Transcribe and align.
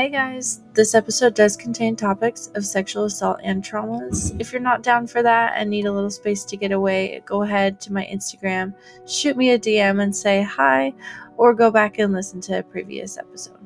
Hey 0.00 0.08
guys, 0.08 0.62
this 0.72 0.94
episode 0.94 1.34
does 1.34 1.58
contain 1.58 1.94
topics 1.94 2.46
of 2.54 2.64
sexual 2.64 3.04
assault 3.04 3.38
and 3.44 3.62
traumas. 3.62 4.34
If 4.40 4.50
you're 4.50 4.62
not 4.62 4.82
down 4.82 5.06
for 5.06 5.22
that 5.22 5.52
and 5.54 5.68
need 5.68 5.84
a 5.84 5.92
little 5.92 6.08
space 6.08 6.42
to 6.44 6.56
get 6.56 6.72
away, 6.72 7.20
go 7.26 7.42
ahead 7.42 7.82
to 7.82 7.92
my 7.92 8.06
Instagram, 8.10 8.72
shoot 9.06 9.36
me 9.36 9.50
a 9.50 9.58
DM 9.58 10.02
and 10.02 10.16
say 10.16 10.40
hi, 10.40 10.94
or 11.36 11.52
go 11.52 11.70
back 11.70 11.98
and 11.98 12.14
listen 12.14 12.40
to 12.40 12.60
a 12.60 12.62
previous 12.62 13.18
episode. 13.18 13.58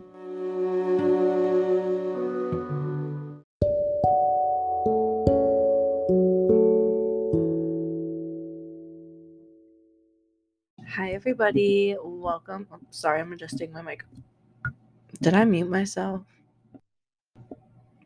Hi 10.97 11.13
everybody, 11.13 11.95
welcome. 12.03 12.67
Oh, 12.73 12.81
sorry, 12.91 13.21
I'm 13.21 13.33
adjusting 13.33 13.73
my 13.73 13.83
mic. 13.83 14.05
Did 15.25 15.33
I 15.33 15.47
mute 15.47 15.71
myself? 15.71 16.21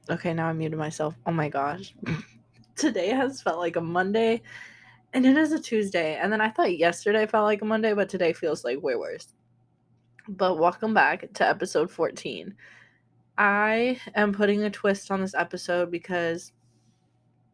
Okay, 0.08 0.32
now 0.32 0.46
I 0.46 0.52
muted 0.52 0.78
myself. 0.78 1.16
Oh 1.26 1.32
my 1.32 1.48
gosh. 1.48 1.92
Today 2.76 3.08
has 3.08 3.42
felt 3.42 3.58
like 3.58 3.74
a 3.74 3.80
Monday 3.80 4.40
and 5.12 5.26
it 5.26 5.36
is 5.36 5.50
a 5.50 5.58
Tuesday. 5.58 6.14
And 6.14 6.32
then 6.32 6.40
I 6.40 6.48
thought 6.48 6.78
yesterday 6.78 7.26
felt 7.26 7.46
like 7.46 7.60
a 7.60 7.64
Monday, 7.64 7.92
but 7.92 8.08
today 8.08 8.32
feels 8.32 8.62
like 8.62 8.80
way 8.84 8.94
worse. 8.94 9.34
But 10.28 10.60
welcome 10.60 10.94
back 10.94 11.32
to 11.34 11.44
episode 11.44 11.90
14. 11.90 12.54
I 13.36 13.98
am 14.14 14.32
putting 14.32 14.62
a 14.62 14.70
twist 14.70 15.10
on 15.10 15.20
this 15.20 15.34
episode 15.34 15.90
because 15.90 16.52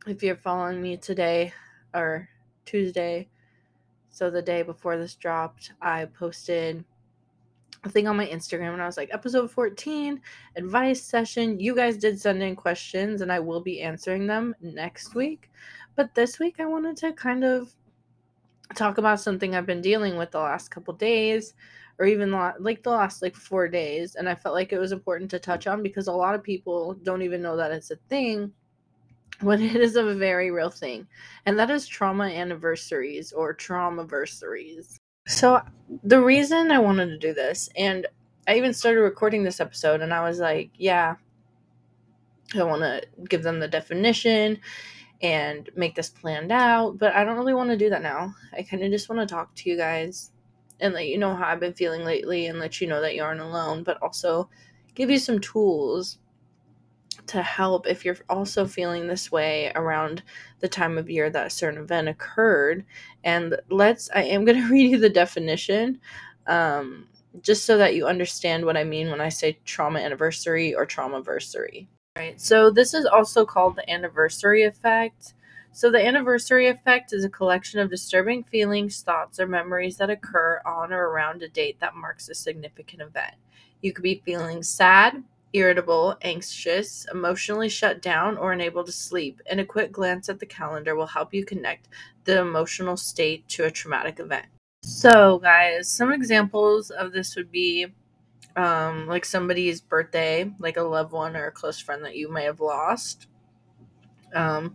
if 0.07 0.23
you're 0.23 0.37
following 0.37 0.83
me 0.83 0.99
today 0.99 1.55
or 1.95 2.29
Tuesday, 2.67 3.31
so 4.11 4.29
the 4.29 4.43
day 4.43 4.61
before 4.61 4.99
this 4.99 5.15
dropped, 5.15 5.73
I 5.81 6.05
posted 6.05 6.85
a 7.85 7.89
thing 7.89 8.09
on 8.09 8.17
my 8.17 8.27
Instagram 8.27 8.73
and 8.73 8.83
I 8.83 8.87
was 8.87 8.97
like, 8.97 9.11
episode 9.13 9.51
14, 9.51 10.21
advice 10.57 11.03
session. 11.03 11.61
You 11.61 11.75
guys 11.75 11.97
did 11.97 12.21
send 12.21 12.43
in 12.43 12.57
questions 12.57 13.21
and 13.21 13.31
I 13.31 13.41
will 13.41 13.61
be 13.61 13.83
answering 13.83 14.27
them 14.27 14.55
next 14.61 15.15
week. 15.15 15.51
But 15.97 16.15
this 16.15 16.39
week 16.39 16.57
I 16.61 16.67
wanted 16.67 16.97
to 16.99 17.13
kind 17.13 17.45
of 17.45 17.75
talk 18.75 18.99
about 18.99 19.21
something 19.21 19.55
I've 19.55 19.67
been 19.67 19.83
dealing 19.83 20.17
with 20.17 20.31
the 20.31 20.41
last 20.41 20.71
couple 20.71 20.95
days 20.95 21.55
or 21.99 22.07
even 22.07 22.33
like 22.59 22.83
the 22.83 22.91
last 22.91 23.23
like 23.23 23.37
4 23.37 23.69
days 23.69 24.17
and 24.17 24.29
I 24.29 24.35
felt 24.35 24.55
like 24.55 24.73
it 24.73 24.79
was 24.79 24.93
important 24.93 25.31
to 25.31 25.39
touch 25.39 25.67
on 25.67 25.83
because 25.83 26.09
a 26.09 26.13
lot 26.13 26.35
of 26.35 26.43
people 26.43 26.95
don't 27.03 27.23
even 27.23 27.43
know 27.43 27.57
that 27.57 27.71
it's 27.71 27.91
a 27.91 27.97
thing 28.09 28.53
when 29.41 29.61
it 29.61 29.77
is 29.77 29.97
a 29.97 30.15
very 30.15 30.51
real 30.51 30.71
thing. 30.71 31.07
And 31.47 31.59
that 31.59 31.71
is 31.71 31.87
trauma 31.87 32.25
anniversaries 32.25 33.33
or 33.33 33.55
traumaversaries. 33.55 34.99
So, 35.27 35.63
the 36.03 36.21
reason 36.21 36.71
I 36.71 36.79
wanted 36.79 37.07
to 37.07 37.19
do 37.19 37.33
this, 37.33 37.69
and 37.77 38.07
I 38.47 38.57
even 38.57 38.75
started 38.75 39.01
recording 39.01 39.43
this 39.43 39.61
episode, 39.61 40.01
and 40.03 40.13
I 40.13 40.27
was 40.27 40.39
like, 40.39 40.71
yeah, 40.77 41.17
I 42.55 42.63
want 42.65 42.83
to 42.83 43.03
give 43.29 43.43
them 43.43 43.59
the 43.59 43.69
definition 43.69 44.59
and 45.23 45.71
make 45.77 45.95
this 45.95 46.11
planned 46.11 46.53
out, 46.53 46.99
but 46.99 47.15
I 47.15 47.25
don't 47.25 47.37
really 47.39 47.55
want 47.55 47.71
to 47.71 47.77
do 47.77 47.91
that 47.91 48.03
now. 48.03 48.35
I 48.57 48.63
kind 48.63 48.83
of 48.83 48.91
just 48.91 49.09
want 49.09 49.27
to 49.27 49.35
talk 49.35 49.55
to 49.55 49.71
you 49.71 49.77
guys 49.77 50.31
and 50.81 50.93
let 50.93 51.07
you 51.07 51.17
know 51.19 51.35
how 51.35 51.49
I've 51.49 51.61
been 51.61 51.73
feeling 51.75 52.05
lately 52.05 52.47
and 52.47 52.59
let 52.59 52.81
you 52.81 52.87
know 52.87 53.01
that 53.01 53.15
you 53.15 53.23
aren't 53.23 53.41
alone, 53.41 53.83
but 53.83 54.03
also 54.03 54.51
give 54.95 55.11
you 55.11 55.19
some 55.19 55.41
tools 55.41 56.19
to 57.27 57.43
help 57.43 57.87
if 57.87 58.05
you're 58.05 58.17
also 58.29 58.67
feeling 58.67 59.07
this 59.07 59.33
way 59.33 59.73
around 59.75 60.23
the 60.61 60.69
time 60.69 60.99
of 60.99 61.11
year 61.11 61.31
that 61.31 61.47
a 61.47 61.51
certain 61.51 61.81
event 61.81 62.09
occurred. 62.09 62.85
And 63.23 63.57
let's, 63.71 64.11
I 64.15 64.23
am 64.25 64.45
going 64.45 64.61
to 64.63 64.71
read 64.71 64.91
you 64.91 64.99
the 64.99 65.09
definition 65.09 66.01
um, 66.47 67.09
just 67.41 67.65
so 67.65 67.79
that 67.79 67.95
you 67.95 68.07
understand 68.07 68.65
what 68.65 68.77
I 68.77 68.85
mean 68.85 69.11
when 69.11 69.21
I 69.21 69.29
say 69.29 69.59
trauma 69.65 70.01
anniversary 70.01 70.75
or 70.75 70.87
trauma 70.87 71.23
versary. 71.23 71.89
Right. 72.17 72.41
So 72.41 72.71
this 72.71 72.95
is 72.95 73.07
also 73.07 73.45
called 73.45 73.77
the 73.77 73.91
anniversary 73.91 74.63
effect. 74.63 75.35
So 75.73 75.91
the 75.91 76.07
anniversary 76.07 76.69
effect 76.69 77.13
is 77.13 77.25
a 77.25 77.29
collection 77.29 77.81
of 77.81 77.91
disturbing 77.91 78.45
feelings, 78.45 79.03
thoughts, 79.03 79.41
or 79.41 79.49
memories 79.49 79.97
that 79.97 80.11
occur 80.11 80.61
on 80.65 80.93
or 80.93 81.09
around 81.09 81.43
a 81.43 81.49
date 81.49 81.81
that 81.81 81.97
marks 81.97 82.29
a 82.29 82.35
significant 82.35 83.03
event. 83.03 83.35
You 83.83 83.93
could 83.93 84.05
be 84.05 84.23
feeling 84.25 84.63
sad, 84.63 85.25
irritable, 85.55 86.17
anxious, 86.23 87.07
emotionally 87.13 87.69
shut 87.69 88.03
down, 88.03 88.37
or 88.37 88.53
unable 88.53 88.85
to 88.85 88.93
sleep, 88.93 89.41
and 89.47 89.61
a 89.61 89.65
quick 89.65 89.93
glance 89.93 90.29
at 90.29 90.41
the 90.41 90.47
calendar 90.47 90.95
will 90.95 91.07
help 91.07 91.33
you 91.33 91.45
connect 91.45 91.89
the 92.25 92.41
emotional 92.41 92.97
state 92.97 93.49
to 93.49 93.65
a 93.65 93.71
traumatic 93.71 94.21
event. 94.21 94.47
So, 94.83 95.39
guys, 95.39 95.89
some 95.89 96.13
examples 96.13 96.91
of 96.91 97.13
this 97.13 97.37
would 97.37 97.51
be 97.51 97.87
um, 98.57 99.07
like 99.07 99.25
somebody's 99.25 99.81
birthday, 99.81 100.53
like 100.59 100.77
a 100.77 100.83
loved 100.83 101.13
one 101.13 101.37
or 101.37 101.47
a 101.47 101.53
close 101.53 101.79
friend 101.79 102.05
that 102.05 102.17
you 102.17 102.31
may 102.31 102.45
have 102.45 102.61
lost. 102.61 103.29
Um, 104.35 104.75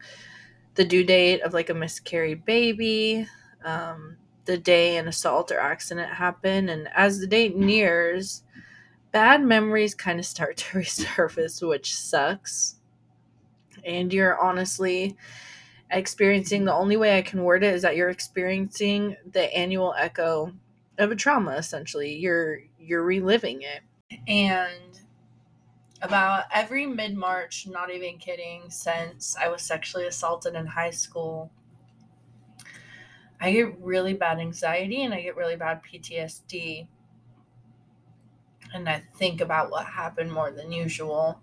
the 0.76 0.86
due 0.86 1.04
date 1.04 1.42
of 1.42 1.54
like 1.54 1.70
a 1.70 1.74
miscarried 1.74 2.46
baby, 2.46 3.28
um, 3.66 4.16
the 4.46 4.58
day 4.58 4.98
an 4.98 5.08
assault 5.08 5.52
or 5.52 5.60
accident 5.60 6.12
happened, 6.12 6.70
and 6.70 6.88
as 6.96 7.20
the 7.20 7.28
date 7.28 7.56
nears, 7.56 8.44
bad 9.12 9.44
memories 9.44 9.96
kind 9.96 10.20
of 10.20 10.26
start 10.26 10.58
to 10.58 10.80
resurface, 10.80 11.68
which 11.68 11.96
sucks. 11.96 12.76
And 13.86 14.14
you're 14.14 14.40
honestly 14.40 15.16
experiencing 15.92 16.66
the 16.66 16.74
only 16.74 16.98
way 16.98 17.18
I 17.18 17.22
can 17.22 17.44
word 17.44 17.64
it 17.64 17.74
is 17.74 17.82
that 17.82 17.96
you're 17.96 18.10
experiencing 18.10 19.16
the 19.32 19.52
annual 19.56 19.96
echo 19.98 20.54
of 20.98 21.12
a 21.12 21.16
trauma 21.16 21.52
essentially. 21.52 22.16
You're 22.16 22.60
you're 22.78 23.04
reliving 23.04 23.62
it. 23.62 23.82
And 24.28 25.00
about 26.02 26.46
every 26.54 26.86
mid-March, 26.86 27.68
not 27.68 27.92
even 27.92 28.18
kidding, 28.18 28.70
since 28.70 29.36
I 29.38 29.50
was 29.50 29.62
sexually 29.62 30.08
assaulted 30.08 30.56
in 30.56 30.66
high 30.66 30.92
school, 30.92 31.52
I 33.42 33.52
get 33.52 33.80
really 33.80 34.14
bad 34.14 34.40
anxiety 34.40 35.04
and 35.04 35.14
I 35.14 35.22
get 35.22 35.36
really 35.36 35.56
bad 35.56 35.82
PTSD 35.84 36.88
and 38.74 38.88
I 38.88 39.04
think 39.16 39.42
about 39.42 39.72
what 39.72 39.86
happened 39.86 40.32
more 40.32 40.52
than 40.52 40.72
usual. 40.72 41.42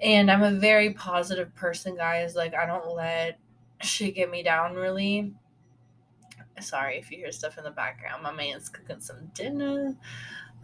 And 0.00 0.30
I'm 0.30 0.42
a 0.42 0.58
very 0.58 0.92
positive 0.94 1.54
person, 1.54 1.96
guys. 1.96 2.34
Like, 2.34 2.54
I 2.54 2.66
don't 2.66 2.94
let 2.94 3.38
shit 3.80 4.16
get 4.16 4.30
me 4.30 4.42
down, 4.42 4.74
really. 4.74 5.32
Sorry 6.60 6.98
if 6.98 7.10
you 7.10 7.18
hear 7.18 7.32
stuff 7.32 7.58
in 7.58 7.64
the 7.64 7.70
background. 7.70 8.22
My 8.22 8.32
man's 8.32 8.68
cooking 8.68 9.00
some 9.00 9.30
dinner. 9.34 9.96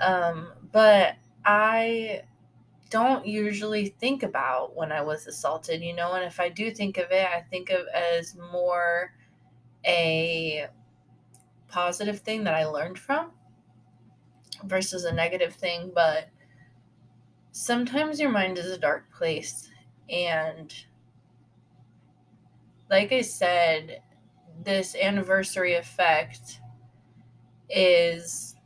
Um, 0.00 0.52
but 0.72 1.16
I 1.44 2.22
don't 2.90 3.26
usually 3.26 3.88
think 4.00 4.22
about 4.22 4.74
when 4.76 4.92
I 4.92 5.02
was 5.02 5.26
assaulted, 5.26 5.82
you 5.82 5.94
know, 5.94 6.14
and 6.14 6.24
if 6.24 6.40
I 6.40 6.48
do 6.48 6.70
think 6.70 6.98
of 6.98 7.10
it, 7.10 7.26
I 7.26 7.40
think 7.42 7.70
of 7.70 7.86
as 7.88 8.36
more 8.52 9.12
a 9.86 10.66
positive 11.68 12.20
thing 12.20 12.44
that 12.44 12.54
I 12.54 12.64
learned 12.64 12.98
from 12.98 13.32
versus 14.64 15.04
a 15.04 15.12
negative 15.12 15.54
thing, 15.54 15.92
but 15.94 16.28
sometimes 17.52 18.20
your 18.20 18.30
mind 18.30 18.58
is 18.58 18.66
a 18.66 18.78
dark 18.78 19.12
place. 19.12 19.70
And 20.08 20.72
like 22.90 23.12
I 23.12 23.22
said, 23.22 24.02
this 24.64 24.94
anniversary 24.94 25.74
effect 25.74 26.60
is 27.68 28.56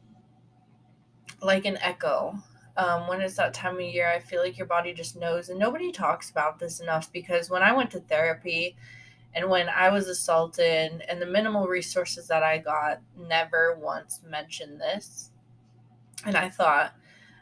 like 1.42 1.64
an 1.64 1.78
echo. 1.78 2.38
Um, 2.76 3.06
when 3.08 3.20
it's 3.20 3.36
that 3.36 3.52
time 3.52 3.74
of 3.74 3.82
year, 3.82 4.08
I 4.08 4.18
feel 4.18 4.40
like 4.42 4.56
your 4.56 4.66
body 4.66 4.94
just 4.94 5.16
knows. 5.16 5.48
And 5.48 5.58
nobody 5.58 5.92
talks 5.92 6.30
about 6.30 6.58
this 6.58 6.80
enough 6.80 7.12
because 7.12 7.50
when 7.50 7.62
I 7.62 7.72
went 7.72 7.90
to 7.90 8.00
therapy 8.00 8.76
and 9.34 9.50
when 9.50 9.68
I 9.68 9.90
was 9.90 10.08
assaulted 10.08 11.02
and 11.08 11.20
the 11.20 11.26
minimal 11.26 11.66
resources 11.66 12.28
that 12.28 12.42
I 12.42 12.58
got 12.58 13.00
never 13.16 13.76
once 13.78 14.20
mentioned 14.26 14.80
this 14.80 15.31
and 16.24 16.36
I 16.36 16.48
thought 16.48 16.94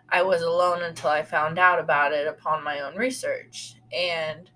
I 0.09 0.23
was 0.23 0.43
alone 0.43 0.83
until 0.83 1.11
I 1.11 1.23
found 1.23 1.59
out 1.59 1.79
about 1.79 2.13
it 2.13 2.27
upon 2.27 2.65
my 2.65 2.81
own 2.81 2.97
research. 2.97 3.75
And 3.93 4.51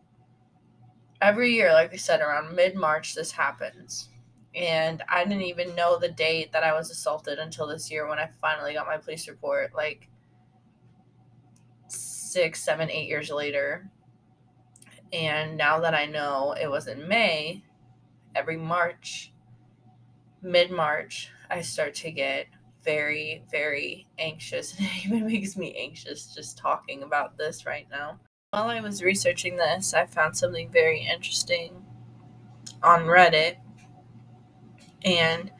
every 1.21 1.53
year, 1.53 1.73
like 1.73 1.93
I 1.93 1.97
said, 1.97 2.21
around 2.21 2.55
mid 2.55 2.75
March, 2.75 3.15
this 3.15 3.32
happens. 3.32 4.09
And 4.55 5.03
I 5.09 5.25
didn't 5.25 5.43
even 5.43 5.75
know 5.75 5.99
the 5.99 6.09
date 6.09 6.53
that 6.53 6.62
I 6.62 6.73
was 6.75 6.91
assaulted 6.91 7.38
until 7.38 7.67
this 7.67 7.91
year 7.91 8.09
when 8.09 8.19
I 8.19 8.31
finally 8.41 8.75
got 8.75 8.87
my 8.87 8.99
police 8.99 9.29
report, 9.29 9.75
like 9.75 10.09
six, 11.88 12.62
seven, 12.62 12.91
eight 12.91 13.09
years 13.09 13.31
later. 13.31 13.91
And 15.12 15.56
now 15.56 15.81
that 15.81 15.94
I 15.94 16.06
know 16.06 16.56
it 16.61 16.69
was 16.69 16.88
in 16.88 17.06
May, 17.09 17.65
every 18.35 18.56
March, 18.56 19.32
mid 20.43 20.71
March, 20.71 21.31
I 21.50 21.61
start 21.61 21.94
to 21.97 22.11
get 22.11 22.47
very, 22.84 23.44
very 23.50 24.06
anxious. 24.19 24.75
And 24.78 24.86
it 24.86 25.06
even 25.06 25.26
makes 25.26 25.56
me 25.56 25.75
anxious 25.78 26.34
just 26.34 26.58
talking 26.58 27.02
about 27.02 27.38
this 27.38 27.66
right 27.66 27.86
now. 27.90 28.20
While 28.50 28.69
I 28.69 28.81
was 28.81 29.02
researching 29.02 29.56
this, 29.56 29.94
I 29.94 30.06
found 30.06 30.36
something 30.36 30.70
very 30.70 31.00
interesting 31.00 31.84
on 32.82 33.02
Reddit. 33.04 33.56
And 35.04 35.50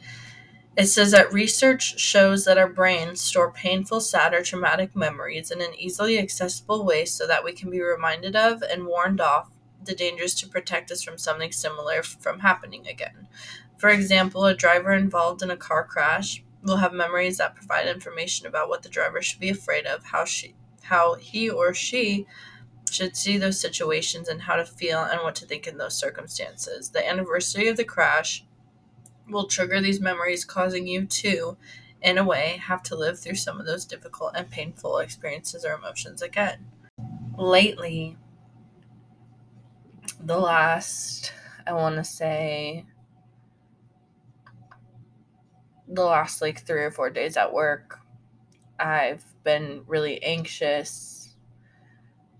It 0.77 0.87
says 0.87 1.13
that 1.13 1.33
research 1.33 2.01
shows 2.01 2.45
that 2.47 2.59
our 2.59 2.69
brains 2.69 3.21
store 3.21 3.53
painful, 3.53 4.01
sad, 4.01 4.35
or 4.35 4.43
traumatic 4.43 4.97
memories 4.97 5.51
in 5.53 5.61
an 5.61 5.75
easily 5.79 6.19
accessible 6.19 6.85
way 6.85 7.05
so 7.05 7.27
that 7.29 7.45
we 7.45 7.53
can 7.53 7.71
be 7.71 7.81
reminded 7.81 8.35
of 8.37 8.63
and 8.63 8.87
warned 8.87 9.21
off 9.21 9.51
the 9.85 9.95
dangers 9.95 10.35
to 10.37 10.49
protect 10.49 10.91
us 10.91 11.03
from 11.05 11.19
something 11.19 11.53
similar 11.53 12.03
from 12.03 12.41
happening 12.41 12.89
again. 12.89 13.29
For 13.79 13.91
example, 13.91 14.47
a 14.47 14.55
driver 14.55 14.93
involved 14.93 15.43
in 15.43 15.51
a 15.51 15.57
car 15.57 15.85
crash 15.85 16.43
will 16.65 16.79
have 16.79 16.93
memories 16.93 17.39
that 17.39 17.55
provide 17.55 17.87
information 17.87 18.47
about 18.47 18.69
what 18.69 18.83
the 18.83 18.89
driver 18.89 19.23
should 19.23 19.41
be 19.41 19.51
afraid 19.51 19.87
of, 19.87 20.05
how 20.05 20.25
she 20.25 20.55
how 20.83 21.15
he 21.15 21.49
or 21.49 21.73
she 21.73 22.27
should 22.91 23.17
see 23.17 23.39
those 23.39 23.59
situations 23.59 24.29
and 24.29 24.43
how 24.43 24.57
to 24.57 24.65
feel 24.65 25.03
and 25.03 25.21
what 25.23 25.35
to 25.35 25.47
think 25.47 25.67
in 25.67 25.79
those 25.79 25.99
circumstances. 25.99 26.91
The 26.91 27.09
anniversary 27.09 27.69
of 27.69 27.77
the 27.77 27.85
crash 27.85 28.45
will 29.29 29.47
trigger 29.47 29.81
these 29.81 30.01
memories, 30.01 30.45
causing 30.45 30.87
you 30.87 31.07
to, 31.07 31.57
in 32.03 32.19
a 32.19 32.25
way, 32.25 32.61
have 32.63 32.83
to 32.85 32.97
live 32.97 33.19
through 33.19 33.37
some 33.37 33.59
of 33.59 33.67
those 33.67 33.87
difficult 33.87 34.33
and 34.37 34.51
painful 34.51 34.99
experiences 34.99 35.65
or 35.65 35.73
emotions 35.73 36.21
again. 36.21 36.67
Lately, 37.37 38.17
the 40.21 40.39
last, 40.39 41.33
I 41.67 41.73
want 41.73 41.97
to 41.97 42.05
say, 42.05 42.85
the 45.95 46.05
last 46.05 46.43
like 46.43 46.65
three 46.67 46.83
or 46.83 46.91
four 46.91 47.11
days 47.11 47.37
at 47.37 47.53
work, 47.53 48.01
I've 48.79 49.25
been 49.45 49.83
really 49.87 50.23
anxious 50.23 51.35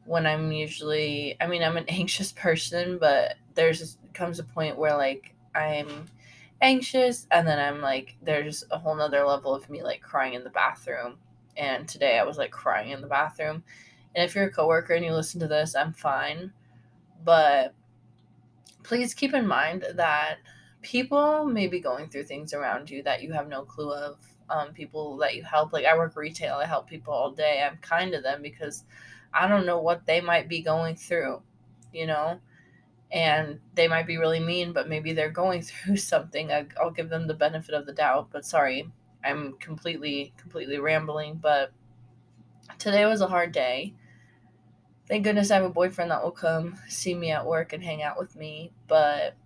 when 0.05 0.27
I'm 0.27 0.53
usually, 0.53 1.37
I 1.41 1.47
mean, 1.47 1.63
I'm 1.63 1.77
an 1.77 1.85
anxious 1.89 2.33
person, 2.33 2.99
but 2.99 3.37
there's 3.55 3.99
comes 4.13 4.39
a 4.39 4.45
point 4.45 4.79
where 4.79 4.97
like 4.97 5.35
I'm 5.55 6.07
anxious 6.65 7.27
and 7.31 7.47
then 7.47 7.59
i'm 7.59 7.83
like 7.83 8.17
there's 8.23 8.65
a 8.71 8.79
whole 8.79 8.95
nother 8.95 9.25
level 9.27 9.55
of 9.55 9.69
me 9.69 9.83
like 9.83 10.01
crying 10.01 10.35
in 10.35 10.45
the 10.45 10.51
bathroom. 10.51 11.17
And 11.57 11.87
today 11.87 12.19
i 12.19 12.25
was 12.25 12.39
like 12.39 12.51
crying 12.51 12.91
in 12.91 13.01
the 13.01 13.07
bathroom. 13.07 13.63
And 14.15 14.25
if 14.25 14.35
you're 14.35 14.47
a 14.47 14.51
coworker 14.51 14.95
and 14.95 15.05
you 15.05 15.13
listen 15.13 15.41
to 15.41 15.49
this 15.49 15.75
i'm 15.75 15.93
fine. 15.93 16.53
But 17.25 17.75
please 18.83 19.15
keep 19.15 19.35
in 19.35 19.47
mind 19.47 19.85
that 19.95 20.39
people 20.85 21.45
may 21.45 21.67
be 21.67 21.81
going 21.81 22.09
through 22.09 22.25
things 22.25 22.55
around 22.55 22.89
you 22.89 23.03
that 23.03 23.23
you 23.23 23.33
have 23.33 23.49
no 23.49 23.63
clue 23.63 23.93
of 23.93 24.19
um, 24.49 24.73
people 24.73 25.17
that 25.17 25.35
you 25.35 25.43
help 25.43 25.73
like 25.73 25.87
i 25.87 25.97
work 25.97 26.15
retail 26.17 26.57
i 26.57 26.67
help 26.67 26.89
people 26.89 27.13
all 27.13 27.31
day 27.31 27.67
i'm 27.67 27.79
kind 27.79 28.13
to 28.13 28.21
them 28.21 28.43
because 28.43 28.85
i 29.33 29.49
don't 29.49 29.67
know 29.67 29.81
what 29.81 30.07
they 30.07 30.21
might 30.21 30.49
be 30.49 30.61
going 30.61 30.95
through 30.95 31.43
you 31.93 32.07
know 32.07 32.39
and 33.15 33.61
they 33.75 33.87
might 33.87 34.09
be 34.09 34.17
really 34.17 34.41
mean, 34.41 34.73
but 34.73 34.89
maybe 34.89 35.13
they're 35.13 35.31
going 35.31 35.63
through 35.63 35.97
something. 35.97 36.53
I, 36.53 36.67
will 36.83 36.91
give 36.91 37.09
them 37.09 37.27
the 37.27 37.35
benefit 37.35 37.75
of 37.75 37.87
the 37.87 37.93
doubt, 37.93 38.29
but 38.31 38.45
sorry, 38.45 38.91
I'm 39.25 39.55
completely, 39.59 40.35
completely 40.37 40.79
rambling. 40.79 41.37
But 41.37 41.73
today 42.79 43.07
was 43.07 43.21
a 43.21 43.29
hard 43.29 43.53
day. 43.53 43.95
Thank 45.07 45.25
goodness 45.25 45.51
I 45.51 45.57
have 45.57 45.65
a 45.65 45.71
boyfriend 45.71 46.11
that 46.11 46.25
will 46.25 46.31
come 46.31 46.79
see 46.89 47.15
me 47.15 47.31
at 47.31 47.47
work 47.47 47.73
and 47.73 47.83
hang 47.83 48.03
out 48.03 48.19
with 48.19 48.35
me, 48.37 48.73
but 48.89 49.37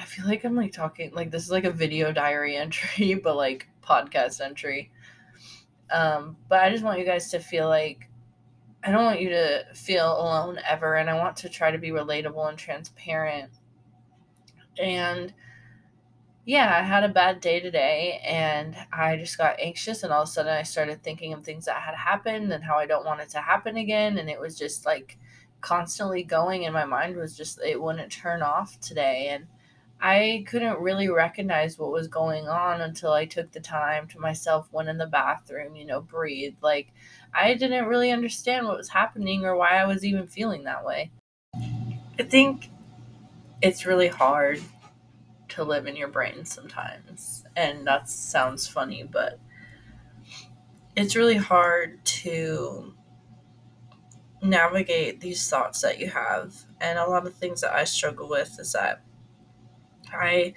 I 0.00 0.04
feel 0.04 0.26
like 0.26 0.44
I'm 0.44 0.56
like 0.56 0.72
talking 0.72 1.12
like 1.12 1.30
this 1.30 1.44
is 1.44 1.50
like 1.50 1.64
a 1.64 1.70
video 1.70 2.10
diary 2.10 2.56
entry, 2.56 3.14
but 3.14 3.36
like 3.36 3.68
podcast 3.84 4.40
entry. 4.40 4.90
Um, 5.90 6.36
but 6.48 6.60
I 6.60 6.70
just 6.70 6.84
want 6.84 6.98
you 6.98 7.04
guys 7.04 7.30
to 7.32 7.40
feel 7.40 7.68
like 7.68 8.08
I 8.82 8.90
don't 8.90 9.04
want 9.04 9.20
you 9.20 9.28
to 9.28 9.66
feel 9.74 10.06
alone 10.06 10.58
ever, 10.66 10.94
and 10.94 11.10
I 11.10 11.18
want 11.18 11.36
to 11.38 11.50
try 11.50 11.70
to 11.70 11.78
be 11.78 11.90
relatable 11.90 12.48
and 12.48 12.56
transparent. 12.56 13.50
And 14.80 15.34
yeah, 16.46 16.78
I 16.78 16.82
had 16.82 17.04
a 17.04 17.08
bad 17.08 17.40
day 17.40 17.60
today, 17.60 18.22
and 18.24 18.74
I 18.90 19.16
just 19.16 19.36
got 19.36 19.60
anxious, 19.60 20.02
and 20.02 20.12
all 20.12 20.22
of 20.22 20.28
a 20.28 20.32
sudden 20.32 20.52
I 20.54 20.62
started 20.62 21.02
thinking 21.02 21.34
of 21.34 21.44
things 21.44 21.66
that 21.66 21.82
had 21.82 21.94
happened 21.94 22.50
and 22.52 22.64
how 22.64 22.76
I 22.76 22.86
don't 22.86 23.04
want 23.04 23.20
it 23.20 23.28
to 23.30 23.38
happen 23.38 23.76
again, 23.76 24.16
and 24.16 24.30
it 24.30 24.40
was 24.40 24.56
just 24.58 24.86
like 24.86 25.18
constantly 25.60 26.22
going, 26.22 26.64
and 26.64 26.72
my 26.72 26.86
mind 26.86 27.16
was 27.16 27.36
just 27.36 27.60
it 27.60 27.82
wouldn't 27.82 28.10
turn 28.10 28.40
off 28.40 28.80
today, 28.80 29.28
and 29.30 29.46
I 30.02 30.44
couldn't 30.46 30.80
really 30.80 31.08
recognize 31.08 31.78
what 31.78 31.92
was 31.92 32.08
going 32.08 32.48
on 32.48 32.80
until 32.80 33.12
I 33.12 33.26
took 33.26 33.52
the 33.52 33.60
time 33.60 34.08
to 34.08 34.18
myself, 34.18 34.68
went 34.72 34.88
in 34.88 34.96
the 34.96 35.06
bathroom, 35.06 35.76
you 35.76 35.84
know, 35.84 36.00
breathe. 36.00 36.56
Like, 36.62 36.92
I 37.34 37.54
didn't 37.54 37.86
really 37.86 38.10
understand 38.10 38.66
what 38.66 38.78
was 38.78 38.88
happening 38.88 39.44
or 39.44 39.56
why 39.56 39.76
I 39.76 39.84
was 39.84 40.04
even 40.04 40.26
feeling 40.26 40.64
that 40.64 40.84
way. 40.84 41.10
I 42.18 42.22
think 42.22 42.70
it's 43.60 43.84
really 43.84 44.08
hard 44.08 44.62
to 45.50 45.64
live 45.64 45.86
in 45.86 45.96
your 45.96 46.08
brain 46.08 46.44
sometimes. 46.44 47.44
And 47.54 47.86
that 47.86 48.08
sounds 48.08 48.66
funny, 48.66 49.02
but 49.02 49.38
it's 50.96 51.14
really 51.14 51.36
hard 51.36 52.02
to 52.04 52.94
navigate 54.42 55.20
these 55.20 55.48
thoughts 55.48 55.82
that 55.82 56.00
you 56.00 56.08
have. 56.08 56.54
And 56.80 56.98
a 56.98 57.06
lot 57.06 57.26
of 57.26 57.34
things 57.34 57.60
that 57.60 57.74
I 57.74 57.84
struggle 57.84 58.28
with 58.28 58.58
is 58.58 58.72
that 58.72 59.02
I 60.12 60.54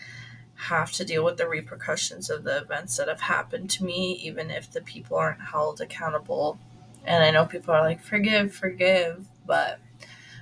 have 0.55 0.91
to 0.93 1.05
deal 1.05 1.23
with 1.23 1.37
the 1.37 1.47
repercussions 1.47 2.29
of 2.29 2.43
the 2.43 2.57
events 2.57 2.97
that 2.97 3.07
have 3.07 3.21
happened 3.21 3.69
to 3.71 3.83
me, 3.83 4.13
even 4.23 4.49
if 4.51 4.71
the 4.71 4.81
people 4.81 5.17
aren't 5.17 5.41
held 5.41 5.81
accountable. 5.81 6.59
And 7.05 7.23
I 7.23 7.31
know 7.31 7.45
people 7.45 7.73
are 7.73 7.81
like, 7.81 8.01
forgive, 8.01 8.53
forgive, 8.53 9.27
but 9.45 9.79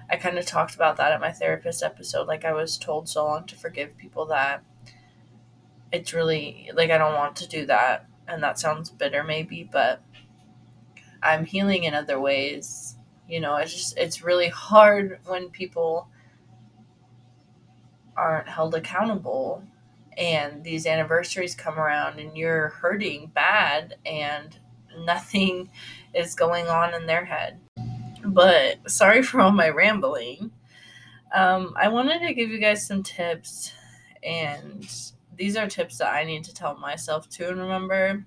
I 0.10 0.18
kind 0.18 0.38
of 0.38 0.46
talked 0.46 0.76
about 0.76 0.98
that 0.98 1.12
at 1.12 1.22
my 1.22 1.32
therapist 1.32 1.82
episode. 1.82 2.28
Like, 2.28 2.46
I 2.46 2.54
was 2.54 2.78
told 2.78 3.08
so 3.08 3.26
long 3.26 3.46
to 3.46 3.56
forgive 3.56 3.98
people 3.98 4.26
that 4.28 4.64
it's 5.92 6.14
really 6.14 6.70
like 6.74 6.92
I 6.92 6.98
don't 6.98 7.16
want 7.16 7.36
to 7.38 7.48
do 7.48 7.66
that. 7.66 8.08
And 8.28 8.44
that 8.44 8.60
sounds 8.60 8.90
bitter, 8.90 9.24
maybe, 9.24 9.68
but 9.70 10.02
I'm 11.24 11.46
healing 11.46 11.84
in 11.84 11.94
other 11.94 12.20
ways. 12.20 12.96
You 13.28 13.40
know, 13.40 13.56
it's 13.56 13.74
just, 13.74 13.98
it's 13.98 14.24
really 14.24 14.50
hard 14.50 15.20
when 15.26 15.50
people 15.50 16.08
aren't 18.22 18.48
held 18.48 18.76
accountable 18.76 19.64
and 20.18 20.64
these 20.64 20.86
anniversaries 20.86 21.56
come 21.56 21.80
around 21.80 22.20
and 22.20 22.38
you're 22.38 22.70
hurting 22.70 23.32
bad 23.34 23.96
and 24.06 24.58
nothing 25.00 25.70
is 26.14 26.36
going 26.36 26.68
on 26.68 26.94
in 26.94 27.08
their 27.08 27.26
head. 27.26 27.60
But 28.24 28.90
sorry 28.90 29.24
for 29.24 29.42
all 29.42 29.52
my 29.52 29.70
rambling. 29.70 30.52
Um, 31.34 31.74
I 31.76 31.88
wanted 31.88 32.20
to 32.28 32.34
give 32.34 32.50
you 32.50 32.60
guys 32.60 32.86
some 32.86 33.04
tips, 33.04 33.72
and 34.22 34.86
these 35.38 35.56
are 35.56 35.68
tips 35.68 35.98
that 35.98 36.14
I 36.14 36.26
need 36.26 36.44
to 36.44 36.54
tell 36.54 36.78
myself 36.78 37.30
to 37.30 37.50
and 37.50 37.60
remember. 37.60 38.26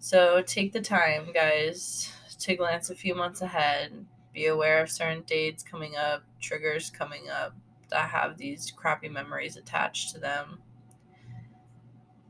So 0.00 0.42
take 0.42 0.72
the 0.72 0.80
time, 0.80 1.32
guys, 1.32 2.12
to 2.40 2.56
glance 2.56 2.90
a 2.90 2.96
few 2.96 3.14
months 3.14 3.40
ahead. 3.40 4.04
Be 4.34 4.46
aware 4.46 4.82
of 4.82 4.90
certain 4.90 5.22
dates 5.22 5.62
coming 5.62 5.94
up, 5.96 6.24
triggers 6.40 6.90
coming 6.90 7.30
up 7.30 7.54
that 7.92 8.10
have 8.10 8.36
these 8.38 8.70
crappy 8.70 9.08
memories 9.08 9.56
attached 9.56 10.12
to 10.12 10.18
them. 10.18 10.58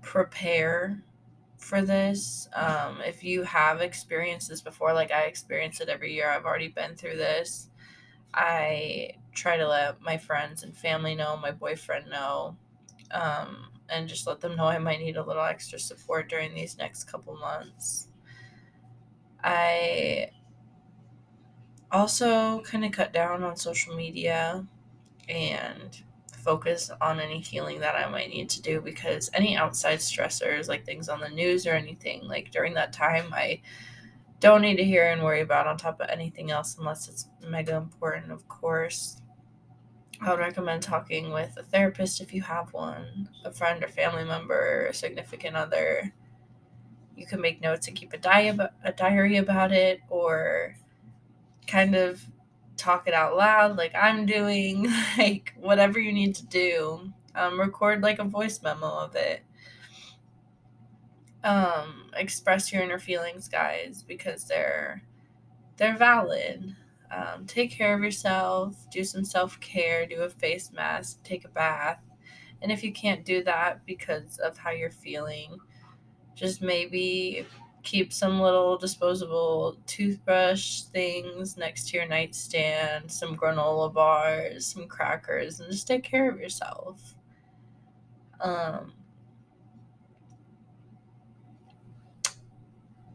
Prepare 0.03 1.03
for 1.57 1.81
this. 1.81 2.49
Um, 2.55 3.01
if 3.05 3.23
you 3.23 3.45
have 3.45 3.81
experienced 3.81 4.49
this 4.49 4.61
before, 4.61 4.93
like 4.93 5.13
I 5.13 5.23
experience 5.23 5.81
it 5.81 5.89
every 5.89 6.13
year, 6.13 6.29
I've 6.29 6.45
already 6.45 6.69
been 6.69 6.97
through 6.97 7.17
this. 7.17 7.71
I 8.35 9.13
try 9.33 9.57
to 9.57 9.69
let 9.69 10.01
my 10.01 10.19
friends 10.19 10.63
and 10.63 10.77
family 10.77 11.15
know, 11.15 11.37
my 11.37 11.53
boyfriend 11.53 12.11
know, 12.11 12.57
um, 13.13 13.69
and 13.89 14.09
just 14.09 14.27
let 14.27 14.41
them 14.41 14.57
know 14.57 14.65
I 14.65 14.79
might 14.79 15.01
need 15.01 15.17
a 15.17 15.25
little 15.25 15.45
extra 15.45 15.79
support 15.79 16.29
during 16.29 16.55
these 16.55 16.77
next 16.79 17.05
couple 17.05 17.37
months. 17.37 18.09
I 19.45 20.31
also 21.91 22.61
kind 22.63 22.85
of 22.85 22.93
cut 22.93 23.13
down 23.13 23.43
on 23.43 23.57
social 23.57 23.95
media 23.95 24.67
and 25.29 26.01
focus 26.43 26.91
on 27.01 27.21
any 27.21 27.41
healing 27.41 27.81
that 27.81 27.95
I 27.95 28.11
might 28.11 28.31
need 28.31 28.51
to 28.51 28.63
do 28.63 28.81
because 28.81 29.31
any 29.33 29.57
outside 29.57 30.01
stressors, 30.01 30.69
like 30.69 30.85
things 30.85 31.09
on 31.09 31.21
the 31.21 31.29
news 31.29 31.67
or 31.67 31.75
anything, 31.75 32.23
like 32.27 32.51
during 32.51 32.75
that 32.75 32.93
time, 32.93 33.33
I 33.33 33.61
don't 34.41 34.63
need 34.63 34.77
to 34.77 34.85
hear 34.85 35.07
and 35.07 35.23
worry 35.23 35.41
about 35.41 35.69
on 35.69 35.77
top 35.77 36.01
of 36.01 36.09
anything 36.11 36.51
else 36.51 36.77
unless 36.79 37.09
it's 37.09 37.29
mega 37.47 37.77
important, 37.77 38.33
of 38.33 38.49
course. 38.49 39.23
I 40.21 40.31
would 40.31 40.41
recommend 40.41 40.83
talking 40.83 41.33
with 41.33 41.57
a 41.57 41.63
therapist 41.63 42.21
if 42.21 42.35
you 42.35 42.43
have 42.43 42.73
one, 42.73 43.29
a 43.45 43.53
friend 43.53 43.83
or 43.83 43.89
family 43.89 44.25
member, 44.25 44.87
a 44.87 44.95
significant 44.95 45.57
other. 45.57 46.13
You 47.17 47.27
can 47.27 47.41
make 47.41 47.61
notes 47.61 47.87
and 47.87 47.97
keep 47.97 48.13
a, 48.13 48.19
di- 48.19 48.57
a 48.85 48.93
diary 48.93 49.37
about 49.37 49.73
it 49.73 50.01
or 50.09 50.77
kind 51.67 51.95
of 51.95 52.25
talk 52.83 53.07
it 53.07 53.15
out 53.15 53.37
loud 53.37 53.77
like 53.77 53.95
I'm 53.95 54.27
doing, 54.27 54.89
like 55.19 55.55
whatever 55.59 55.99
you 56.01 56.13
need 56.13 56.35
to 56.37 56.47
do. 56.47 57.13
Um, 57.35 57.59
record 57.59 58.03
like 58.03 58.19
a 58.19 58.25
voice 58.25 58.61
memo 58.63 58.87
of 58.87 59.15
it. 59.17 59.43
Um, 61.45 62.11
express 62.17 62.73
your 62.73 62.83
inner 62.83 62.99
feelings, 62.99 63.49
guys, 63.49 64.05
because 64.07 64.45
they're 64.45 65.03
they're 65.77 65.97
valid. 65.97 66.77
Um, 67.11 67.47
take 67.47 67.71
care 67.71 67.95
of 67.95 68.03
yourself, 68.03 68.75
do 68.91 69.05
some 69.05 69.25
self 69.25 69.61
care, 69.61 70.07
do 70.07 70.23
a 70.23 70.31
face 70.31 70.73
mask, 70.73 71.23
take 71.25 71.45
a 71.45 71.49
bath, 71.49 72.01
And 72.63 72.73
if 72.73 72.83
you 72.85 72.93
can't 72.93 73.25
do 73.25 73.43
that 73.45 73.85
because 73.87 74.39
of 74.39 74.57
how 74.57 74.71
you're 74.71 74.91
feeling, 74.91 75.59
just 76.35 76.63
maybe 76.63 77.47
keep 77.83 78.13
some 78.13 78.41
little 78.41 78.77
disposable 78.79 79.79
toothbrush 79.87 80.83
things 80.83 81.57
next 81.57 81.89
to 81.89 81.97
your 81.97 82.07
nightstand, 82.07 83.11
some 83.11 83.37
granola 83.37 83.93
bars, 83.93 84.67
some 84.67 84.87
crackers, 84.89 85.61
and 85.61 85.71
just 85.71 85.87
take 85.87 86.03
care 86.05 86.31
of 86.31 86.39
yourself. 86.41 87.15
Um, 88.41 88.93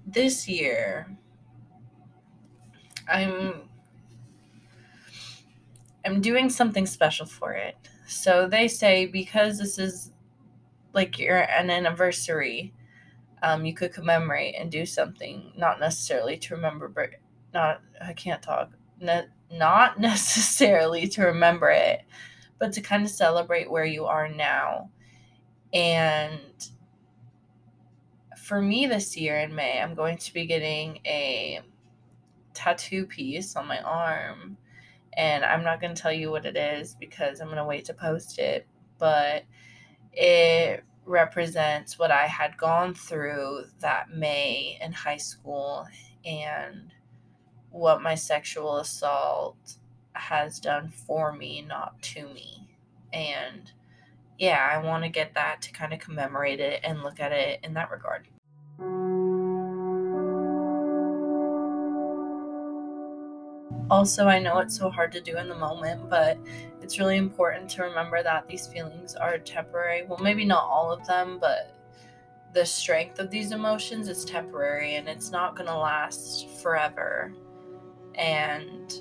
this 0.05 0.47
year, 0.47 1.17
I'm 3.07 3.69
I'm 6.05 6.21
doing 6.21 6.49
something 6.49 6.85
special 6.85 7.25
for 7.25 7.53
it. 7.53 7.75
So 8.07 8.47
they 8.47 8.67
say 8.67 9.05
because 9.05 9.57
this 9.59 9.77
is 9.77 10.11
like 10.93 11.19
your 11.19 11.37
an 11.37 11.69
anniversary, 11.69 12.73
um, 13.43 13.65
you 13.65 13.73
could 13.73 13.93
commemorate 13.93 14.55
and 14.57 14.71
do 14.71 14.85
something, 14.85 15.51
not 15.57 15.79
necessarily 15.79 16.37
to 16.37 16.55
remember, 16.55 16.87
but 16.87 17.09
not 17.53 17.81
I 18.01 18.13
can't 18.13 18.41
talk, 18.41 18.71
ne- 18.99 19.27
not 19.51 19.99
necessarily 19.99 21.07
to 21.09 21.23
remember 21.23 21.69
it, 21.69 22.01
but 22.59 22.73
to 22.73 22.81
kind 22.81 23.03
of 23.03 23.09
celebrate 23.09 23.69
where 23.69 23.85
you 23.85 24.05
are 24.05 24.29
now. 24.29 24.89
And 25.73 26.41
for 28.37 28.61
me 28.61 28.87
this 28.87 29.17
year 29.17 29.37
in 29.37 29.53
May, 29.53 29.81
I'm 29.81 29.93
going 29.95 30.17
to 30.17 30.33
be 30.33 30.45
getting 30.45 30.99
a 31.05 31.61
tattoo 32.53 33.05
piece 33.05 33.55
on 33.55 33.67
my 33.67 33.79
arm. 33.81 34.57
And 35.13 35.43
I'm 35.43 35.63
not 35.63 35.81
going 35.81 35.95
to 35.95 36.01
tell 36.01 36.11
you 36.11 36.31
what 36.31 36.45
it 36.45 36.55
is 36.55 36.95
because 36.99 37.39
I'm 37.39 37.47
going 37.47 37.57
to 37.57 37.65
wait 37.65 37.85
to 37.85 37.93
post 37.93 38.39
it. 38.39 38.67
But 38.99 39.43
it 40.13 40.83
represents 41.07 41.97
what 41.97 42.11
I 42.11 42.27
had 42.27 42.57
gone 42.57 42.93
through 42.93 43.65
that 43.79 44.11
May 44.11 44.77
in 44.81 44.91
high 44.91 45.17
school 45.17 45.87
and 46.25 46.91
what 47.71 48.01
my 48.01 48.15
sexual 48.15 48.77
assault 48.77 49.77
has 50.13 50.59
done 50.59 50.89
for 50.89 51.31
me, 51.31 51.61
not 51.61 52.01
to 52.01 52.27
me. 52.27 52.67
And 53.13 53.71
yeah, 54.37 54.67
I 54.71 54.83
want 54.85 55.03
to 55.03 55.09
get 55.09 55.33
that 55.35 55.61
to 55.63 55.71
kind 55.71 55.93
of 55.93 55.99
commemorate 55.99 56.59
it 56.59 56.81
and 56.83 57.01
look 57.01 57.19
at 57.19 57.31
it 57.31 57.59
in 57.63 57.73
that 57.75 57.89
regard. 57.89 58.27
Also, 63.89 64.27
I 64.27 64.39
know 64.39 64.59
it's 64.59 64.77
so 64.77 64.89
hard 64.89 65.13
to 65.13 65.21
do 65.21 65.37
in 65.37 65.47
the 65.47 65.55
moment, 65.55 66.09
but 66.09 66.37
it's 66.81 66.99
really 66.99 67.17
important 67.17 67.69
to 67.71 67.83
remember 67.83 68.21
that 68.21 68.47
these 68.47 68.67
feelings 68.67 69.15
are 69.15 69.37
temporary. 69.37 70.05
Well, 70.05 70.19
maybe 70.19 70.43
not 70.43 70.63
all 70.63 70.91
of 70.91 71.05
them, 71.07 71.37
but 71.39 71.73
the 72.53 72.65
strength 72.65 73.19
of 73.19 73.29
these 73.29 73.51
emotions 73.51 74.09
is 74.09 74.25
temporary 74.25 74.95
and 74.95 75.07
it's 75.07 75.31
not 75.31 75.55
going 75.55 75.67
to 75.67 75.77
last 75.77 76.49
forever. 76.61 77.33
And 78.15 78.93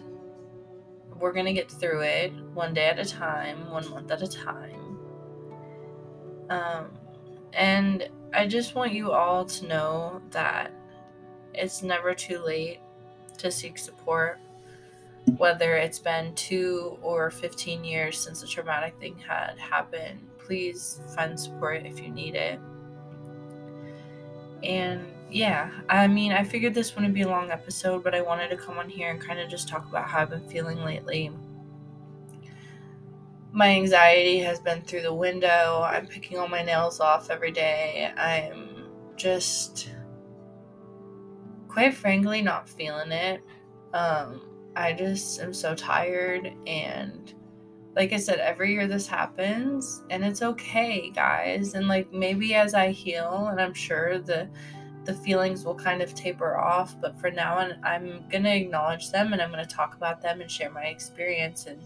we're 1.18 1.32
going 1.32 1.46
to 1.46 1.52
get 1.52 1.70
through 1.70 2.02
it 2.02 2.32
one 2.54 2.74
day 2.74 2.86
at 2.86 2.98
a 2.98 3.04
time, 3.04 3.70
one 3.70 3.88
month 3.90 4.10
at 4.10 4.22
a 4.22 4.28
time. 4.28 4.98
Um, 6.48 6.90
and 7.52 8.08
I 8.32 8.46
just 8.46 8.74
want 8.74 8.92
you 8.92 9.12
all 9.12 9.44
to 9.46 9.66
know 9.66 10.20
that 10.30 10.72
it's 11.54 11.82
never 11.82 12.14
too 12.14 12.38
late 12.38 12.80
to 13.38 13.50
seek 13.50 13.78
support 13.78 14.38
whether 15.36 15.76
it's 15.76 15.98
been 15.98 16.34
two 16.34 16.98
or 17.02 17.30
15 17.30 17.84
years 17.84 18.18
since 18.18 18.42
a 18.42 18.46
traumatic 18.46 18.94
thing 19.00 19.18
had 19.18 19.58
happened, 19.58 20.20
please 20.38 21.00
find 21.14 21.38
support 21.38 21.84
if 21.84 22.00
you 22.00 22.08
need 22.08 22.34
it. 22.34 22.60
And 24.62 25.06
yeah, 25.30 25.70
I 25.88 26.06
mean, 26.06 26.32
I 26.32 26.44
figured 26.44 26.74
this 26.74 26.94
wouldn't 26.94 27.14
be 27.14 27.22
a 27.22 27.28
long 27.28 27.50
episode, 27.50 28.04
but 28.04 28.14
I 28.14 28.22
wanted 28.22 28.48
to 28.50 28.56
come 28.56 28.78
on 28.78 28.88
here 28.88 29.10
and 29.10 29.20
kind 29.20 29.40
of 29.40 29.50
just 29.50 29.68
talk 29.68 29.88
about 29.88 30.08
how 30.08 30.20
I've 30.20 30.30
been 30.30 30.48
feeling 30.48 30.78
lately. 30.84 31.30
My 33.52 33.70
anxiety 33.70 34.38
has 34.40 34.60
been 34.60 34.82
through 34.82 35.02
the 35.02 35.14
window. 35.14 35.82
I'm 35.84 36.06
picking 36.06 36.38
all 36.38 36.48
my 36.48 36.62
nails 36.62 37.00
off 37.00 37.30
every 37.30 37.50
day. 37.50 38.12
I'm 38.16 38.86
just, 39.16 39.90
quite 41.68 41.94
frankly, 41.94 42.42
not 42.42 42.68
feeling 42.68 43.10
it. 43.12 43.42
Um, 43.94 44.42
I 44.76 44.92
just 44.92 45.40
am 45.40 45.54
so 45.54 45.74
tired 45.74 46.52
and 46.66 47.32
like 47.96 48.12
I 48.12 48.18
said, 48.18 48.40
every 48.40 48.72
year 48.72 48.86
this 48.86 49.06
happens 49.06 50.02
and 50.10 50.22
it's 50.22 50.42
okay, 50.42 51.10
guys. 51.10 51.72
And 51.72 51.88
like 51.88 52.12
maybe 52.12 52.54
as 52.54 52.74
I 52.74 52.90
heal 52.90 53.48
and 53.50 53.60
I'm 53.60 53.72
sure 53.74 54.18
the 54.18 54.48
the 55.04 55.14
feelings 55.14 55.64
will 55.64 55.74
kind 55.76 56.02
of 56.02 56.14
taper 56.14 56.56
off, 56.56 57.00
but 57.00 57.18
for 57.18 57.30
now 57.30 57.56
on 57.58 57.78
I'm 57.82 58.24
gonna 58.28 58.50
acknowledge 58.50 59.10
them 59.10 59.32
and 59.32 59.40
I'm 59.40 59.50
gonna 59.50 59.64
talk 59.64 59.94
about 59.94 60.20
them 60.20 60.42
and 60.42 60.50
share 60.50 60.70
my 60.70 60.84
experience 60.84 61.66
and 61.66 61.80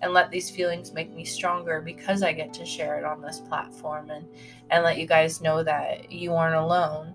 and 0.00 0.12
let 0.12 0.32
these 0.32 0.50
feelings 0.50 0.92
make 0.92 1.14
me 1.14 1.24
stronger 1.24 1.80
because 1.80 2.24
I 2.24 2.32
get 2.32 2.52
to 2.54 2.66
share 2.66 2.98
it 2.98 3.04
on 3.04 3.22
this 3.22 3.38
platform 3.38 4.10
and 4.10 4.26
and 4.70 4.82
let 4.82 4.98
you 4.98 5.06
guys 5.06 5.40
know 5.40 5.62
that 5.62 6.10
you 6.10 6.34
aren't 6.34 6.56
alone. 6.56 7.14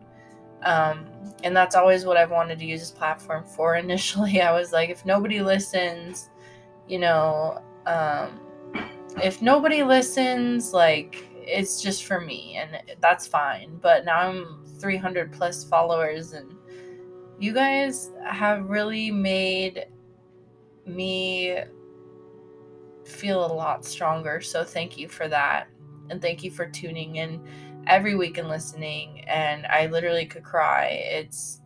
Um, 0.63 1.05
and 1.43 1.55
that's 1.55 1.75
always 1.75 2.05
what 2.05 2.17
I've 2.17 2.31
wanted 2.31 2.59
to 2.59 2.65
use 2.65 2.79
this 2.79 2.91
platform 2.91 3.43
for. 3.43 3.75
Initially, 3.77 4.41
I 4.41 4.51
was 4.51 4.71
like, 4.71 4.89
if 4.89 5.05
nobody 5.05 5.41
listens, 5.41 6.29
you 6.87 6.99
know, 6.99 7.61
um, 7.85 8.39
if 9.23 9.41
nobody 9.41 9.83
listens, 9.83 10.73
like 10.73 11.25
it's 11.33 11.81
just 11.81 12.03
for 12.03 12.19
me, 12.19 12.57
and 12.57 12.81
that's 12.99 13.25
fine. 13.25 13.77
But 13.81 14.05
now 14.05 14.19
I'm 14.19 14.65
300 14.79 15.31
plus 15.31 15.63
followers, 15.63 16.33
and 16.33 16.53
you 17.39 17.53
guys 17.53 18.11
have 18.25 18.69
really 18.69 19.11
made 19.11 19.87
me 20.85 21.57
feel 23.05 23.45
a 23.45 23.53
lot 23.53 23.85
stronger. 23.85 24.41
So 24.41 24.63
thank 24.63 24.97
you 24.97 25.07
for 25.07 25.27
that. 25.27 25.67
And 26.09 26.21
thank 26.21 26.43
you 26.43 26.51
for 26.51 26.65
tuning 26.65 27.17
in 27.17 27.41
every 27.87 28.15
week 28.15 28.37
and 28.37 28.47
listening, 28.47 29.21
and 29.27 29.65
I 29.67 29.87
literally 29.87 30.25
could 30.25 30.43
cry. 30.43 30.85
It's 30.87 31.61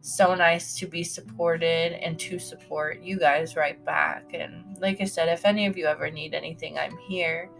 so 0.00 0.34
nice 0.34 0.76
to 0.78 0.86
be 0.86 1.02
supported 1.02 1.92
and 1.92 2.18
to 2.20 2.38
support 2.38 3.02
you 3.02 3.18
guys 3.18 3.56
right 3.56 3.84
back. 3.84 4.30
And 4.34 4.78
like 4.80 5.00
I 5.00 5.04
said, 5.04 5.28
if 5.28 5.44
any 5.44 5.66
of 5.66 5.76
you 5.76 5.86
ever 5.86 6.10
need 6.10 6.32
anything, 6.32 6.78
I'm 6.78 6.96
here. 7.08 7.50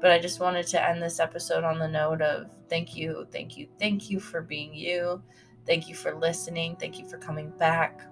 But 0.00 0.10
I 0.10 0.18
just 0.18 0.38
wanted 0.38 0.66
to 0.66 0.86
end 0.86 1.02
this 1.02 1.18
episode 1.18 1.64
on 1.64 1.78
the 1.78 1.88
note 1.88 2.20
of 2.20 2.50
thank 2.68 2.94
you, 2.94 3.26
thank 3.32 3.56
you, 3.56 3.68
thank 3.78 4.10
you 4.10 4.20
for 4.20 4.42
being 4.42 4.74
you. 4.74 5.22
Thank 5.66 5.88
you 5.88 5.94
for 5.94 6.14
listening. 6.14 6.76
Thank 6.76 6.98
you 6.98 7.06
for 7.06 7.16
coming 7.16 7.50
back. 7.58 8.02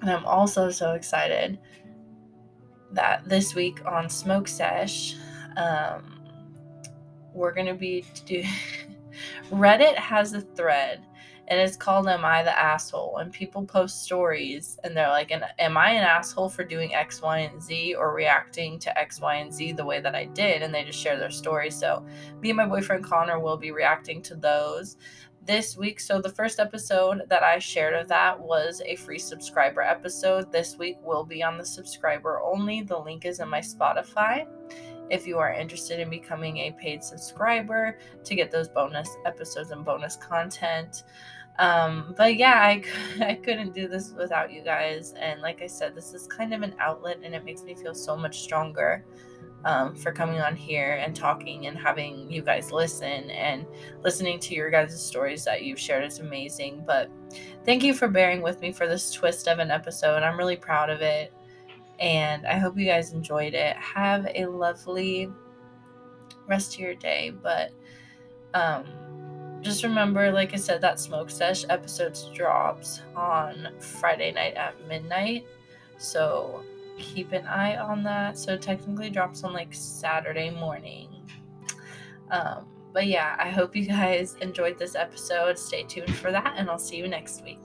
And 0.00 0.10
I'm 0.10 0.24
also 0.24 0.70
so 0.70 0.92
excited 0.92 1.58
that 2.92 3.28
this 3.28 3.54
week 3.54 3.84
on 3.86 4.08
Smoke 4.08 4.48
Sesh, 4.48 5.16
um, 5.56 6.13
we're 7.34 7.52
going 7.52 7.66
to 7.66 7.74
be 7.74 8.04
do 8.24 8.42
Reddit 9.50 9.96
has 9.96 10.32
a 10.32 10.40
thread 10.40 11.04
and 11.48 11.60
it's 11.60 11.76
called 11.76 12.08
Am 12.08 12.24
I 12.24 12.42
the 12.42 12.58
Asshole? 12.58 13.18
And 13.18 13.30
people 13.30 13.64
post 13.64 14.02
stories 14.02 14.78
and 14.82 14.96
they're 14.96 15.08
like, 15.08 15.30
Am 15.30 15.76
I 15.76 15.90
an 15.90 16.04
asshole 16.04 16.48
for 16.48 16.64
doing 16.64 16.94
X, 16.94 17.20
Y, 17.20 17.38
and 17.40 17.62
Z 17.62 17.94
or 17.96 18.14
reacting 18.14 18.78
to 18.78 18.98
X, 18.98 19.20
Y, 19.20 19.34
and 19.36 19.52
Z 19.52 19.72
the 19.72 19.84
way 19.84 20.00
that 20.00 20.14
I 20.14 20.24
did? 20.24 20.62
And 20.62 20.74
they 20.74 20.84
just 20.84 20.98
share 20.98 21.18
their 21.18 21.30
story. 21.30 21.70
So, 21.70 22.04
me 22.40 22.50
and 22.50 22.56
my 22.56 22.66
boyfriend 22.66 23.04
Connor 23.04 23.40
will 23.40 23.58
be 23.58 23.72
reacting 23.72 24.22
to 24.22 24.34
those 24.34 24.96
this 25.44 25.76
week. 25.76 26.00
So, 26.00 26.22
the 26.22 26.30
first 26.30 26.58
episode 26.58 27.22
that 27.28 27.42
I 27.42 27.58
shared 27.58 27.94
of 27.94 28.08
that 28.08 28.40
was 28.40 28.80
a 28.86 28.96
free 28.96 29.18
subscriber 29.18 29.82
episode. 29.82 30.50
This 30.50 30.78
week 30.78 30.96
will 31.02 31.24
be 31.24 31.42
on 31.42 31.58
the 31.58 31.66
subscriber 31.66 32.40
only. 32.40 32.80
The 32.80 32.98
link 32.98 33.26
is 33.26 33.40
in 33.40 33.50
my 33.50 33.60
Spotify 33.60 34.46
if 35.10 35.26
you 35.26 35.38
are 35.38 35.52
interested 35.52 36.00
in 36.00 36.10
becoming 36.10 36.58
a 36.58 36.72
paid 36.72 37.02
subscriber 37.02 37.98
to 38.24 38.34
get 38.34 38.50
those 38.50 38.68
bonus 38.68 39.08
episodes 39.26 39.70
and 39.70 39.84
bonus 39.84 40.16
content. 40.16 41.04
Um, 41.58 42.14
but 42.16 42.36
yeah, 42.36 42.60
I, 42.60 42.82
I 43.24 43.34
couldn't 43.34 43.74
do 43.74 43.88
this 43.88 44.12
without 44.12 44.52
you 44.52 44.62
guys. 44.62 45.14
And 45.18 45.40
like 45.40 45.62
I 45.62 45.66
said, 45.66 45.94
this 45.94 46.14
is 46.14 46.26
kind 46.26 46.52
of 46.52 46.62
an 46.62 46.74
outlet 46.78 47.18
and 47.22 47.34
it 47.34 47.44
makes 47.44 47.62
me 47.62 47.74
feel 47.74 47.94
so 47.94 48.16
much 48.16 48.40
stronger. 48.40 49.04
Um, 49.66 49.96
for 49.96 50.12
coming 50.12 50.42
on 50.42 50.54
here 50.54 51.00
and 51.02 51.16
talking 51.16 51.68
and 51.68 51.78
having 51.78 52.30
you 52.30 52.42
guys 52.42 52.70
listen 52.70 53.30
and 53.30 53.64
listening 54.02 54.38
to 54.40 54.54
your 54.54 54.68
guys' 54.68 55.02
stories 55.02 55.42
that 55.46 55.62
you've 55.62 55.80
shared 55.80 56.04
is 56.04 56.18
amazing. 56.18 56.84
But 56.86 57.10
thank 57.64 57.82
you 57.82 57.94
for 57.94 58.06
bearing 58.06 58.42
with 58.42 58.60
me 58.60 58.72
for 58.72 58.86
this 58.86 59.10
twist 59.10 59.48
of 59.48 59.60
an 59.60 59.70
episode. 59.70 60.22
I'm 60.22 60.36
really 60.36 60.56
proud 60.56 60.90
of 60.90 61.00
it. 61.00 61.32
And 61.98 62.46
I 62.46 62.58
hope 62.58 62.76
you 62.76 62.86
guys 62.86 63.12
enjoyed 63.12 63.54
it. 63.54 63.76
Have 63.76 64.26
a 64.34 64.46
lovely 64.46 65.30
rest 66.48 66.74
of 66.74 66.80
your 66.80 66.94
day. 66.94 67.30
But 67.30 67.70
um, 68.52 68.84
just 69.62 69.82
remember, 69.82 70.30
like 70.30 70.52
I 70.52 70.56
said, 70.56 70.80
that 70.82 71.00
Smoke 71.00 71.30
Sesh 71.30 71.64
episodes 71.68 72.28
drops 72.34 73.00
on 73.16 73.68
Friday 73.78 74.32
night 74.32 74.54
at 74.54 74.86
midnight. 74.86 75.46
So 75.98 76.62
keep 76.98 77.32
an 77.32 77.46
eye 77.46 77.76
on 77.76 78.02
that. 78.04 78.38
So 78.38 78.56
technically 78.56 79.10
drops 79.10 79.44
on 79.44 79.52
like 79.52 79.72
Saturday 79.72 80.50
morning. 80.50 81.08
Um, 82.30 82.66
but 82.92 83.06
yeah, 83.06 83.36
I 83.38 83.50
hope 83.50 83.74
you 83.74 83.86
guys 83.86 84.36
enjoyed 84.40 84.78
this 84.78 84.94
episode. 84.94 85.58
Stay 85.58 85.82
tuned 85.82 86.14
for 86.14 86.30
that, 86.30 86.54
and 86.56 86.70
I'll 86.70 86.78
see 86.78 86.96
you 86.96 87.08
next 87.08 87.42
week. 87.42 87.58